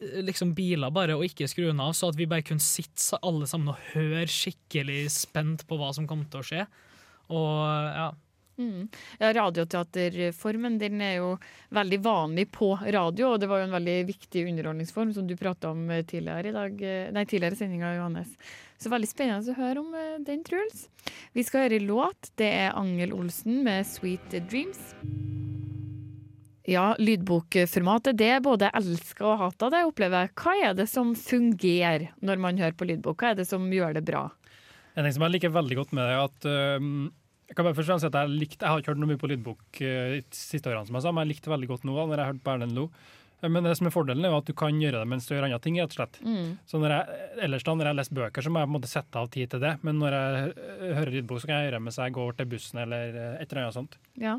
[0.00, 3.20] eh, liksom biler bare og ikke skru den av, så at vi bare kunne sitte
[3.22, 6.68] alle sammen og høre skikkelig spent på hva som kom til å skje.
[7.34, 7.58] Og
[7.96, 8.10] ja,
[8.58, 8.88] Mm.
[9.20, 11.32] Ja, Radioteaterformen den er jo
[11.76, 15.74] veldig vanlig på radio, og det var jo en veldig viktig underholdningsform som du prata
[15.74, 18.32] om eh, tidligere i dag, eh, nei, tidligere sendinga, Johannes.
[18.80, 20.86] Så veldig spennende å høre om eh, den, Truls.
[21.36, 22.30] Vi skal høre låt.
[22.40, 24.94] Det er Angel Olsen med 'Sweet Dreams'.
[26.66, 30.32] Ja, lydbokformatet det er både elska og hata, det opplever jeg.
[30.40, 33.22] Hva er det som fungerer når man hører på lydbok?
[33.22, 34.24] Hva er det som gjør det bra?
[34.96, 37.04] En ting som jeg liker veldig godt med det, er at øhm,
[37.46, 39.28] jeg kan bare først si at jeg, likte, jeg har ikke hørt noe mye på
[39.30, 42.22] lydbok de siste årene, som jeg sa, men jeg likte veldig godt nå da, når
[42.22, 42.86] jeg hørte på Erlend Lo.
[43.44, 45.46] Men det som er fordelen er jo at du kan gjøre det mens du gjør
[45.48, 45.76] andre ting.
[45.80, 46.20] rett og slett.
[46.24, 46.56] Mm.
[46.66, 48.90] Så når jeg, ellers da, når jeg leser bøker, så må jeg på en måte
[48.90, 49.74] sette av tid til det.
[49.86, 50.54] Men når jeg
[51.00, 53.50] hører lydbok, så kan jeg gjøre det mens jeg går til bussen eller øh, et
[53.50, 53.98] eller annet sånt.
[54.20, 54.38] Ja.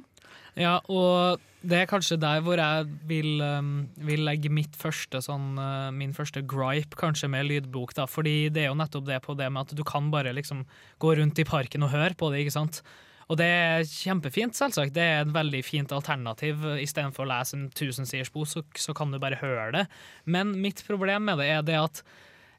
[0.57, 3.73] Ja, og det er kanskje der hvor jeg vil, um,
[4.07, 7.93] vil legge mitt første sånn, uh, min første gripe kanskje med lydbok.
[7.97, 10.65] da, fordi det er jo nettopp det på det med at du kan bare liksom
[11.03, 12.41] gå rundt i parken og høre på det.
[12.41, 12.81] ikke sant?
[13.27, 14.93] Og det er kjempefint, selvsagt.
[14.95, 16.63] Det er et veldig fint alternativ.
[16.79, 19.83] Istedenfor å lese en tusensiders bok, så, så kan du bare høre det.
[20.23, 22.01] Men mitt problem med det er det at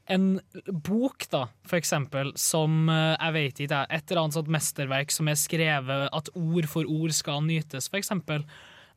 [0.09, 5.13] en bok, da, for eksempel, som eh, jeg vet ikke, et eller annet sånt mesterverk
[5.13, 8.45] som er skrevet at ord for ord skal nytes, for eksempel,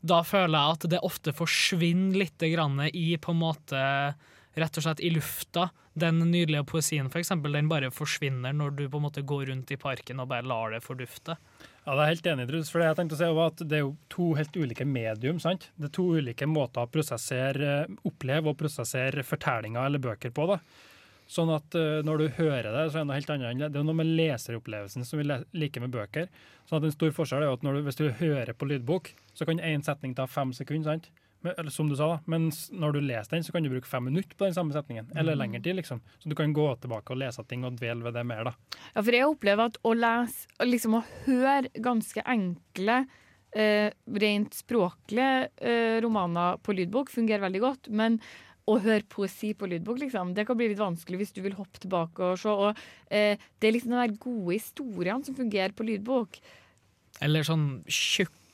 [0.02, 3.82] da føler jeg at det ofte forsvinner litt i på en måte
[4.58, 5.70] rett og slett i lufta.
[5.94, 9.72] Den nydelige poesien, for eksempel, den bare forsvinner når du på en måte går rundt
[9.74, 11.36] i parken og bare lar det fordufte.
[11.84, 12.70] Ja, det er helt enig, Truls.
[12.72, 15.40] For det jeg tenkte å si var at det er jo to helt ulike medium.
[15.42, 15.68] sant?
[15.76, 17.74] Det er to ulike måter å prosessere,
[18.08, 20.48] oppleve og prosessere fortellinger eller bøker på.
[20.54, 20.60] da.
[21.32, 23.50] Sånn at uh, når du hører det, så er det noe helt annet.
[23.50, 23.72] enn det.
[23.72, 26.28] Det er noe med leseropplevelsen som vi liker med bøker.
[26.68, 29.60] Sånn at En stor forskjell er at du, hvis du hører på lydbok, så kan
[29.60, 30.92] én setning ta fem sekunder.
[30.92, 31.10] sant?
[31.42, 33.86] Men, eller som du sa da, men når du leser den, så kan du bruke
[33.90, 35.08] fem minutter på den samme setningen.
[35.16, 35.38] Eller Mm.
[35.40, 35.76] lengre tid.
[35.76, 36.00] liksom.
[36.18, 38.44] Så du kan gå tilbake og lese ting og dvele ved det mer.
[38.44, 38.52] da.
[38.94, 43.06] Ja, for jeg opplever at å lese, liksom å høre ganske enkle,
[43.54, 47.88] eh, rent språklige eh, romaner på lydbok fungerer veldig godt.
[47.90, 48.20] Men
[48.68, 51.80] å høre poesi på lydbok, liksom, det kan bli litt vanskelig hvis du vil hoppe
[51.82, 52.48] tilbake og se.
[52.48, 52.76] Og
[53.10, 56.38] eh, det er liksom de gode historiene som fungerer på lydbok.
[57.20, 57.82] Eller sånn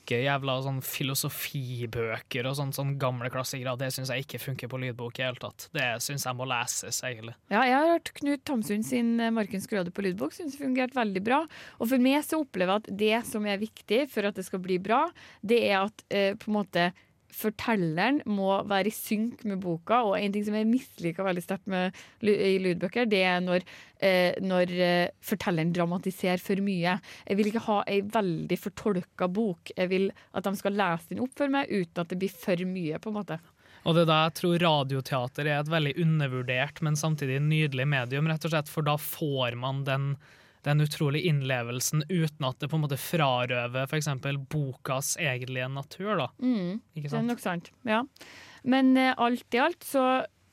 [0.09, 3.77] tjukke jævla sånn filosofibøker og sånn, sånn gamle klassikere.
[3.77, 5.69] Det syns jeg ikke funker på lydbok i hele tatt.
[5.75, 7.35] Det syns jeg må leses, egentlig.
[7.51, 10.33] Ja, jeg har hørt Knut Tamsund sin eh, 'Markens grøde' på lydbok.
[10.33, 11.43] Syns det fungerte veldig bra.
[11.79, 14.63] Og for meg så opplever jeg at det som er viktig for at det skal
[14.63, 15.05] bli bra,
[15.45, 16.89] det er at eh, på en måte
[17.35, 20.01] fortelleren må være i synk med boka.
[20.07, 21.69] Og en ting som jeg misliker veldig sterkt
[22.25, 23.65] i lydbøker, det er når,
[24.01, 26.97] eh, når eh, fortelleren dramatiserer for mye.
[27.27, 29.71] Jeg vil ikke ha ei veldig fortolka bok.
[29.75, 32.65] Jeg vil at de skal lese den opp for meg uten at det blir for
[32.65, 32.99] mye.
[32.99, 33.39] på en måte.
[33.87, 38.27] Og det er da jeg tror radioteater er et veldig undervurdert, men samtidig nydelig medium,
[38.27, 40.09] rett og slett, for da får man den,
[40.67, 44.09] den utrolige innlevelsen uten at det på en måte frarøver f.eks.
[44.51, 46.17] bokas egentlige natur.
[46.19, 46.27] da.
[46.43, 47.71] Mm, Ikke det er nok sant.
[47.87, 48.03] Ja.
[48.63, 50.03] Men eh, alt i alt så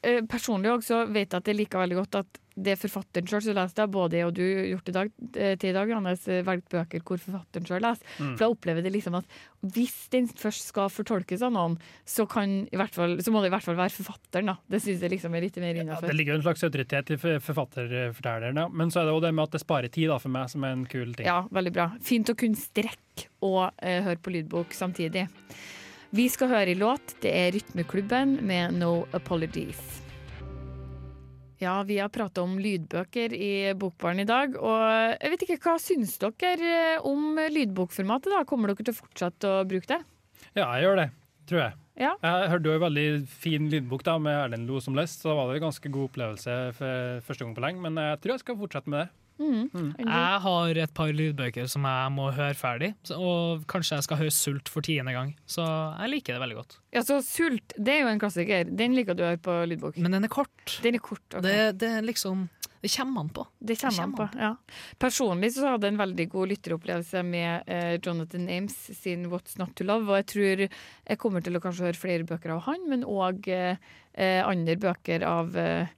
[0.07, 3.43] eh, personlig også vet jeg at jeg liker veldig godt at det er forfatteren sjøl
[3.45, 3.87] som leser det.
[3.93, 7.03] Både jeg og du gjort i dag, eh, til i dag, Johannes, eh, valgt bøker
[7.05, 8.15] hvor forfatteren sjøl leser.
[8.17, 8.31] Mm.
[8.33, 9.37] For jeg opplever det liksom at
[9.77, 11.77] hvis den først skal fortolkes av noen,
[12.09, 14.53] så, kan i hvert fall, så må det i hvert fall være forfatteren.
[14.55, 14.57] da.
[14.73, 17.21] Det syns jeg liksom er litt mer Ja, det ligger jo en slags autoritet i
[17.21, 18.69] forfatterfortelleren, ja.
[18.69, 20.65] men så er det også det med at det sparer tid da, for meg, som
[20.65, 21.29] er en kul ting.
[21.29, 21.91] Ja, veldig bra.
[22.01, 25.27] Fint å kunne strekke og eh, høre på lydbok samtidig.
[26.17, 27.13] Vi skal høre i låt.
[27.21, 29.81] Det er Rytmeklubben med No Apologies.
[31.61, 34.57] Ja, vi har prata om lydbøker i Bokbaren i dag.
[34.57, 34.81] Og
[35.13, 38.33] jeg vet ikke, hva syns dere eh, om lydbokformatet?
[38.33, 38.47] da?
[38.49, 40.01] Kommer dere til å fortsette å bruke det?
[40.57, 41.07] Ja, jeg gjør det,
[41.53, 41.79] tror jeg.
[42.07, 42.15] Ja.
[42.25, 43.07] Jeg hørte jo en veldig
[43.45, 46.11] fin lydbok da, med Erlend Lo som lest, så da var det en ganske god
[46.15, 47.85] opplevelse for første gang på lenge.
[47.91, 49.26] Men jeg tror jeg skal fortsette med det.
[49.39, 49.93] Mm.
[50.01, 54.35] Jeg har et par lydbøker som jeg må høre ferdig, og kanskje jeg skal høre
[54.35, 55.35] Sult for tiende gang.
[55.51, 56.79] Så jeg liker det veldig godt.
[56.97, 58.69] Ja, så Sult det er jo en klassiker.
[58.69, 59.99] Den liker du å høre på lydbok.
[60.01, 60.79] Men den er kort.
[60.85, 61.45] Den er kort, okay.
[61.45, 62.49] Det, det er liksom
[62.81, 63.47] Det kommer an på.
[63.59, 64.51] Det kommer an på, ja.
[65.03, 69.75] Personlig så hadde jeg en veldig god lytteropplevelse med eh, Jonathan Ames sin 'What's Not
[69.77, 70.09] To Love'.
[70.09, 73.49] Og jeg tror jeg kommer til å kanskje høre flere bøker av han, men òg
[73.49, 73.81] eh,
[74.15, 75.89] eh, andre bøker av eh,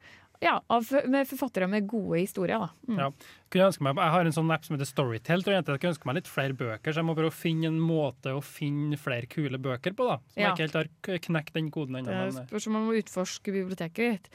[0.40, 2.58] ja, av, med forfattere med gode historier.
[2.62, 2.68] Da.
[2.88, 2.98] Mm.
[3.02, 3.08] Ja.
[3.48, 5.42] Kunne jeg, ønske meg, jeg har en sånn app som heter Storytel.
[5.42, 7.70] Tror jeg, jeg kunne ønske meg litt flere bøker, så jeg må prøve å finne
[7.70, 10.04] en måte å finne flere kule bøker på.
[10.10, 10.18] da.
[10.34, 10.50] Som Ja.
[10.50, 12.12] jeg ikke helt har knekt den koden ennå.
[12.12, 14.28] Men, spørs om man må utforske biblioteket ditt.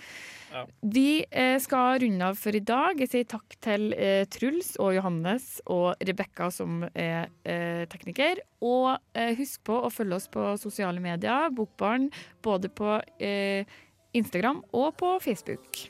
[0.54, 0.66] Ja.
[0.82, 3.00] Vi eh, skal runde av for i dag.
[3.00, 8.42] Jeg sier takk til eh, Truls og Johannes og Rebekka, som er eh, tekniker.
[8.66, 12.10] Og eh, husk på å følge oss på sosiale medier, Bokbarn,
[12.42, 13.66] både på eh,
[14.14, 15.90] Instagram og på Facebook.